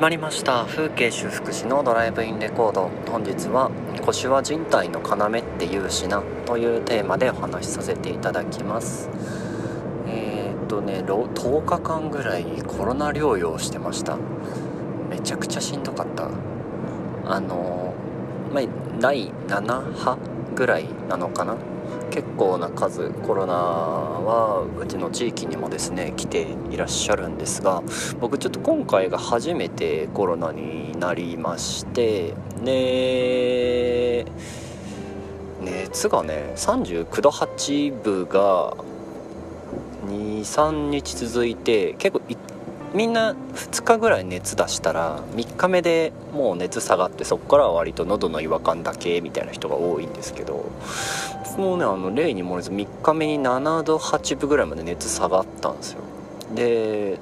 [0.00, 0.64] 始まりました。
[0.64, 2.88] 風景修復師のドライブインレコード。
[3.10, 9.10] 本日は腰は人体の要っていうしなというテーマでお話しさせていただきます
[10.06, 14.16] えー、っとね10日間ぐらいコロナ療養してました
[15.10, 16.30] めちゃくちゃしんどかった
[17.26, 17.92] あの
[18.54, 18.62] ま
[18.98, 20.18] 第7波
[20.54, 21.58] ぐらいなのかな
[22.10, 27.82] 結構な数コロナはうちの地域にもですね来ていらっしゃるんですが
[28.20, 32.34] 僕ちょっと今回が初めてコロナになりまして
[32.64, 34.26] で
[35.60, 38.74] 熱がね39度8分が
[40.06, 42.22] 23日続いて結構
[42.92, 50.64] みんな2日ぐらい熱出したら3日目でもう熱下がってそこからは割と喉の違和感だけみたいな人が多いんですけど
[51.44, 56.00] 僕もねあの例に漏れず3日目に7度8分ぐらいまで熱下がったんですよ。
[56.54, 57.18] で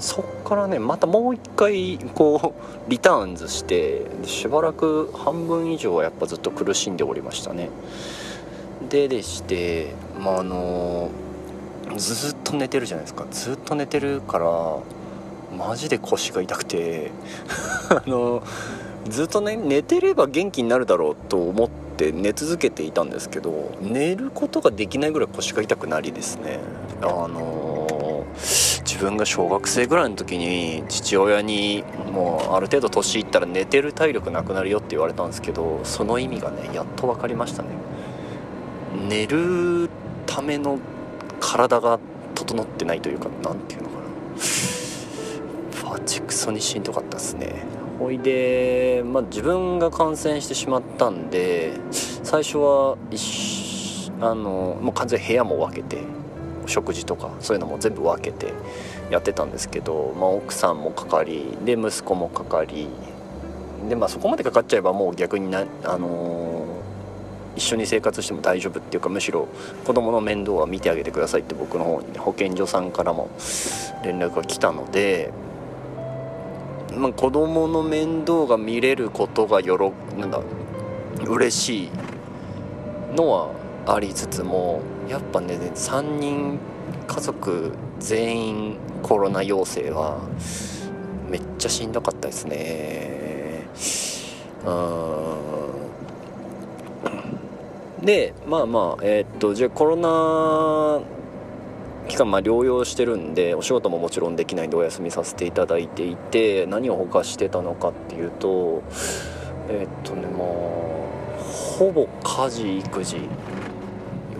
[0.00, 7.70] そっからねまたもう一回こうリターンズしてしばらく半分以上はやっぱずっと苦しんでおりましたね。
[8.88, 11.27] ででしてまああのー
[11.96, 13.26] ずっと寝てるじゃないですか。
[13.30, 14.46] ずっと寝てるから
[15.56, 17.10] マジで腰が痛くて
[17.90, 18.42] あの
[19.08, 26.60] ずっとね寝てれば元気になるだろうと思って寝続けていたんですけど寝ることができないぐらい腰が痛くなりですね。
[27.02, 28.24] あの
[28.84, 37.68] 自分が小学生ぐらいの時に父親にもうある程度年いったら寝てる体力なくなるよって言われたんですけどその意味がねやっと分かりましたね。
[39.08, 39.88] 寝る
[40.26, 40.78] ための
[41.40, 41.98] 体が
[42.34, 43.94] 整ってないというか何ていうのか
[45.84, 45.90] な。
[45.90, 47.64] バチクソにしんどかったですね。
[47.98, 51.72] ほいで、まあ、自分が感染してしまったんで
[52.22, 52.96] 最初は
[54.20, 55.98] あのもう完全に部屋も分けて
[56.66, 58.52] 食事とかそういうのも全部分けて
[59.10, 62.88] やってたんですけど、まあ、奥さんもかかりで息子もかかり
[63.88, 66.57] で、まあ、そこまでかかっちゃえばもう逆にな、あのー
[67.58, 69.48] 一緒に生活しても大丈夫っていうかむしろ
[69.84, 73.30] 子供の面倒は見てあげてくださいって僕の方に、ね、保健所さんからも
[74.04, 75.32] 連絡が来たので、
[76.96, 80.40] まあ、子供の面倒が見れることがよろなんだ
[81.26, 81.90] 嬉しい
[83.16, 83.50] のは
[83.86, 86.60] ありつつもやっぱね3人
[87.08, 90.20] 家族全員コロナ陽性は
[91.28, 93.66] めっちゃしんどかったですね。
[94.64, 95.67] うん
[98.02, 101.00] でまあまあえー、っとじゃあコロナ
[102.08, 108.82] 期間まあ療養してるんでお仕事ももちろんできないんでお休みさせていただいていて何をほかしてたのかっていうと
[109.68, 111.42] えー、っとねまあ
[111.78, 113.16] ほぼ家事育児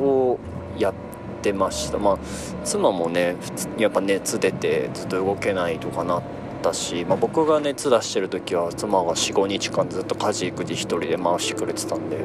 [0.00, 0.38] を
[0.78, 0.94] やっ
[1.42, 1.98] てました。
[1.98, 2.18] まあ
[2.64, 3.36] 妻もね
[3.76, 12.18] やっぱ熱出てずっと動けないとかなってったし、まあ、僕が熱出してる時は妻が45日間ずっと家事育児一人で回してくれてたんで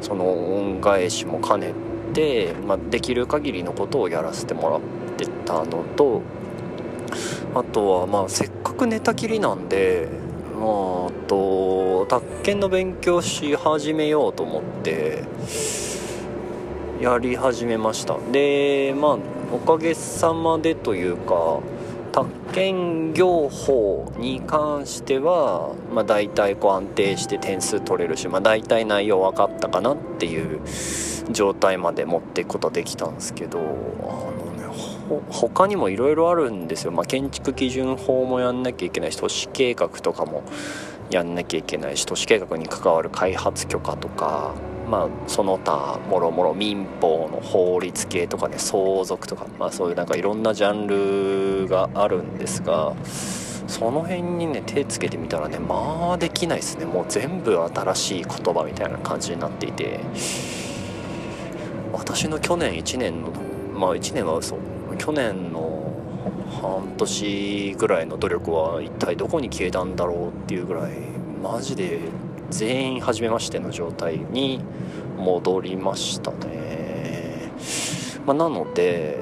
[0.00, 1.72] その恩返しも兼ね
[2.14, 4.80] て、まあ、できる限りのことをやらせてもらっ
[5.16, 6.22] てたのと
[7.54, 10.08] あとはまあせっかく寝たきりなんで
[10.54, 15.24] まあと宅建の勉強し始めようと思って
[17.00, 18.18] やり始めました。
[18.32, 19.18] でまあ
[19.52, 21.60] おかげさまでというか
[22.12, 30.60] 宅建業法に関しては、まあ、大体こう安定して点数取れるし、まあ、大体内容分かったかなっていう
[31.30, 40.42] 状態まで持っていくことできたんですけどあのね他にもいろいろあるんですよ、まあ、建築基準法もやんなきゃいけないし都市計画とかも
[41.10, 44.54] やんなきゃいけないし都市計画に関わる開発許可とか
[44.88, 56.86] まあ、その他もろもろ民法の法律系とかね相続とか、まあ、そういうなんかいろんなジャンルがあるんですがその辺にね手つけてみたらねまあできないですね。
[56.86, 60.00] もう全部新しい言葉みたいな感じになっていて。
[61.92, 63.32] 私の去年1年の
[63.74, 64.56] まあ1年は嘘
[64.98, 65.92] 去年の
[66.60, 70.92] 半年ぐらいの努力は一体どこに消えたんだろうっていうぐらい
[71.42, 72.00] マジで
[72.50, 74.60] 全員初めましての状態に
[75.18, 77.50] 戻りましたね、
[78.26, 79.18] まあ、なので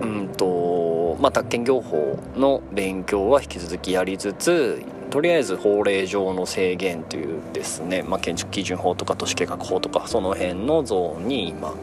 [0.00, 11.74] うんとまあ宅建業法の勉強は引き続きやりつつとりあえず法令上の制限というですね、まあ、建築基準法とか都市計画法とかその辺のゾーンに今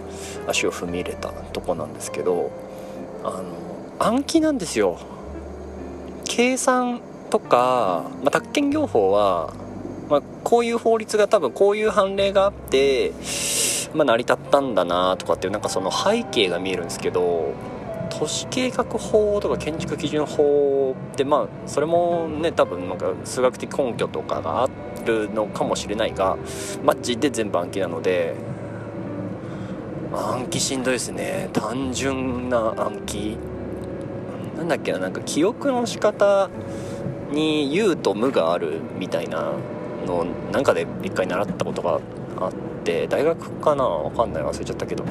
[0.47, 2.51] 足を踏み入れたとこなんですけど
[3.23, 3.43] あの
[3.99, 4.97] 暗記なんですよ。
[6.25, 9.53] 計算とか、まあ、宅建業法は
[10.09, 13.13] まあ、こういう法律が多分こういう判例があって、
[13.93, 17.53] まあ、成り立ったんだなとかっていうなんかその背景が見えるんですけど
[18.09, 24.69] 都市計画法とか建築基準法ってまあそれもね多分なんか数学的根拠とかがあ
[25.05, 26.37] るのかもしれないが
[26.83, 28.35] マジで全部暗記なので
[30.11, 31.49] 暗記しんどいですね。
[31.53, 33.37] 単純な暗記。
[34.57, 36.49] なんだっけななんか記憶の仕方
[37.31, 39.53] に「有」と「無」があるみたいな
[40.05, 41.99] のなんかで一回習ったことが
[42.37, 42.53] あっ
[42.83, 43.83] て大学かな？
[43.83, 44.43] わかんない。
[44.43, 45.05] 忘れちゃったけど。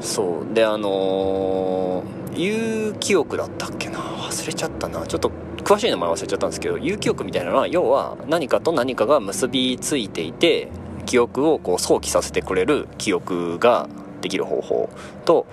[0.00, 0.54] そう。
[0.54, 3.98] であのー、有記憶だったっけな？
[3.98, 5.06] 忘れちゃったな。
[5.06, 5.30] ちょっと
[5.62, 10.68] 詳しい名前忘れちゃったんですけど有記憶みたいなのは要は何かと何かが結びついていて
[11.06, 13.88] 記憶をこう想起させてくれる記憶が
[14.20, 14.90] できる方法
[15.24, 15.46] と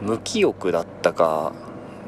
[0.00, 1.52] 無記憶だったか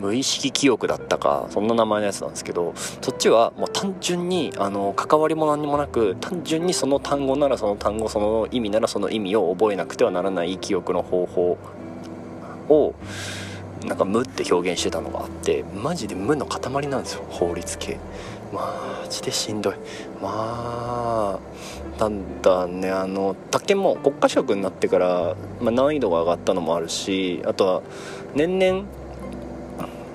[0.04, 11.58] 無意識記憶だったかそんな名前のやつなんですけどそっちはもう単純にあの関わりも何にもなく単純にその単語ならその単語その意味ならその意味を覚えなくてはならない記憶の方法
[12.68, 12.94] を
[13.86, 17.98] なんか無って表現してたのがあってマジで無の塊なんですよ法律系。
[18.52, 19.74] マジでしんどい。
[20.22, 21.38] まあ
[21.98, 22.10] た
[22.42, 27.82] だねあの宅建も国家資格になってから、まあ、難易度が上がったのもあるしあとは
[28.34, 28.84] 年々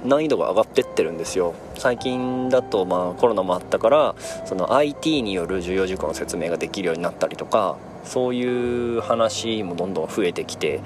[0.05, 1.53] 難易度が上がってってるんですよ。
[1.75, 4.15] 最近だとまあコロナもあったから
[4.45, 10.81] その IT による重要事項の説明ができるようになったりとかそういう話もどんどん増えてきて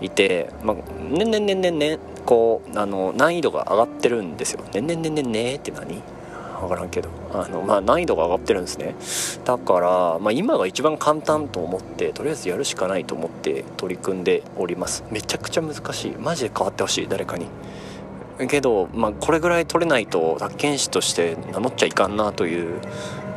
[0.00, 0.76] いて、まあ、
[1.10, 4.64] 年々年々ねこうあの難易度が上がってるんですよ。
[4.72, 6.02] 年々年々ねって何
[6.60, 8.94] 分からんけどあの、まあ、難易度が上がってるんですね
[9.44, 17.46] だから、まあ、今が一番簡単と思ってとりあえずやるしかないと思って取り組んでおりますめちゃくちゃ難しいマジで変わってほしい誰かに
[18.46, 22.80] けど、まあ、これぐらい取れないと宅建士として名乗っちゃいかんなという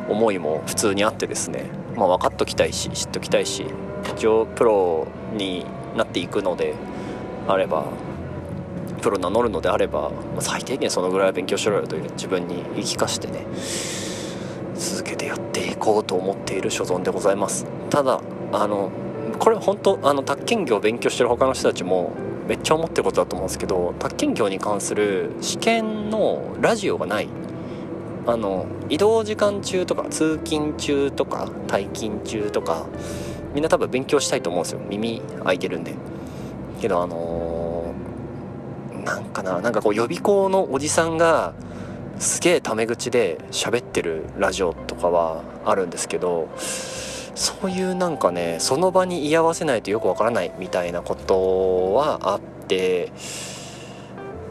[0.08, 1.64] 思いも普通にあってですね、
[1.96, 3.64] まあ、分かっときたいし知っときたいし
[4.16, 5.66] 一応プロに
[5.96, 6.74] なっていくので
[7.48, 7.86] あれば
[9.00, 10.10] プロ名乗るのであれば
[10.40, 13.44] 最低限そのぐらいは勉強しろよという自分に言い聞かしてね
[14.74, 17.66] 続けてやっていこうと思っている所存でございます。
[17.90, 18.20] ただ
[18.52, 18.90] あの
[19.38, 22.12] これ本当あの宅建業を勉強してる他の人たちも
[22.46, 27.28] めっちゃ思ってることだと思うんですけど宅建業に関する試験のラジオがない。
[28.26, 32.86] あの移動時間中とか通勤中とか退勤中とか
[33.52, 34.80] みんな多分勉強したいと思うんですよ。
[34.88, 35.94] 耳開いてるんで。
[36.80, 41.54] けどあのー、なんかななんかこう予備校のおじさんが
[42.18, 46.48] すげえタメ口で喋ってるラジオとかはあるんですけど
[47.34, 53.12] そういうなんかねその場に居合わせないとよくわからないみたいなことはあって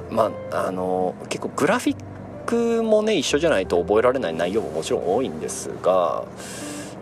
[0.09, 2.03] まああの結構グラフィッ
[2.45, 6.25] クもね一緒じゃないと覚えられない内容ももちろん多いんですが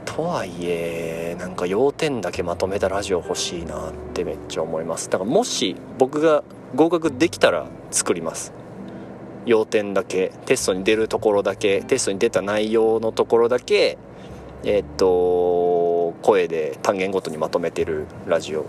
[0.06, 5.10] とはいえなんか要点だけまとめたラジオ欲しいなってめっちゃ思います。
[5.10, 6.44] だからもし僕が
[6.76, 8.54] 合格できたら作ります。
[9.46, 13.98] 要点だけテストに出るところだけテストに出た内容のところだけ
[14.64, 15.06] え、っと
[16.22, 18.66] 声で単元ごとにまとめてるラジオ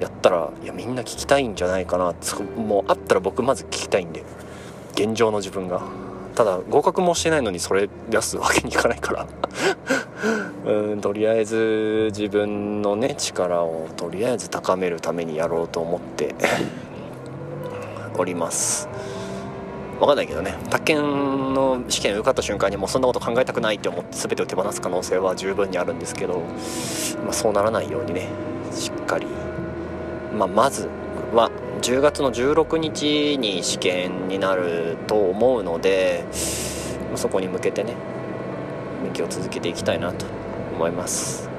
[0.00, 2.14] やったらいやみんな聞きたいんじゃないかな
[2.56, 4.24] もうあったら僕まず聞きたいんで
[4.94, 6.10] 現状の自分が。
[6.34, 9.26] ただ合格もしてないのにそれ出すわけにいかないから
[10.64, 16.34] うんとりあえず自分のね力をとりあえず高めるためにやろうと思って
[18.16, 18.88] おります
[20.00, 20.56] 分かんないけどね。
[20.70, 26.40] 宅建の試験受かった瞬間にもうそんなこと考えたくないって思って全てを手放す可能性は十分にあるんですけど、
[27.22, 28.28] まあ、そうならないようにね。
[28.72, 29.26] しっかり、
[30.36, 30.88] まあ、まず
[31.34, 31.50] は
[31.82, 36.24] 10月の16日に試験になると思うので
[37.14, 37.94] そこに向けてね
[39.02, 40.24] 勉強を続けていきたいなと
[40.74, 41.50] 思います。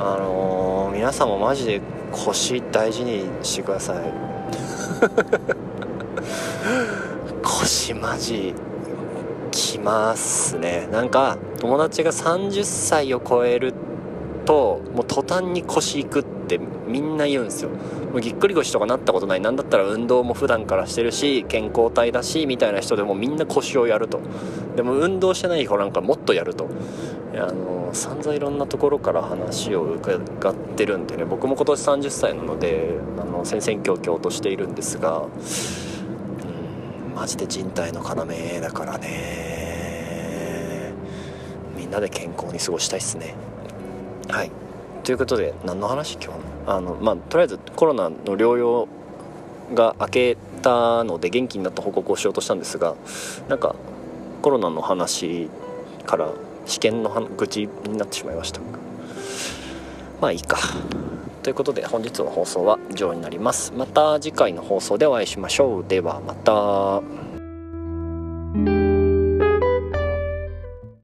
[0.00, 4.12] あのー、皆さんもマジで腰大事にしてください。
[7.84, 8.54] 腰マジ
[9.50, 10.88] きますね。
[10.90, 13.74] なんか友達が30歳を超える
[14.46, 17.68] ともう途端に腰いくってみんな言うんですよ。
[17.68, 19.40] もうぎっくり腰とかなったことない。
[19.42, 24.18] 何だったら運動も普段からしてるし健康体だしみたいな人でもみんな腰をやると。
[24.76, 26.68] でも運動してない子なんかもっとやると。
[27.34, 35.26] あの散々いろんなところから話を伺ってるんでね僕も今年30歳なのであの戦々恐々としているんですが
[37.14, 40.92] マジで人体の要だからね。
[41.76, 43.34] みんなで健康に過ごしたいっすね。
[44.28, 44.50] はい。
[45.04, 46.14] ということで何の話？
[46.14, 48.88] 今日あのまあとりあえずコロナの療養
[49.74, 52.94] が明けたので元気になった報告をしようとしたんですが
[53.48, 53.76] なんか
[54.42, 55.48] コロナの話
[56.06, 56.30] から
[56.66, 58.60] 試験の愚痴になってしまいました。
[60.20, 60.58] まあいいか。
[61.44, 63.74] ということで本日の放送は以上になります。
[63.76, 65.84] また次回の放送でお会いしましょう。
[65.86, 67.33] ではまた。